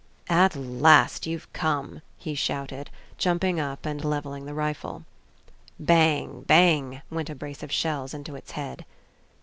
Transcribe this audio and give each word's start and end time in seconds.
"At 0.31 0.55
last 0.55 1.27
you've 1.27 1.53
come!" 1.53 2.01
he 2.17 2.33
shouted, 2.33 2.89
jumping 3.19 3.59
up 3.59 3.85
and 3.85 4.03
levelling 4.03 4.47
the 4.47 4.53
rifle. 4.55 5.05
Bang, 5.79 6.41
bang! 6.41 7.03
went 7.11 7.29
a 7.29 7.35
brace 7.35 7.61
of 7.61 7.71
shells 7.71 8.11
into 8.11 8.35
its 8.35 8.53
head. 8.53 8.83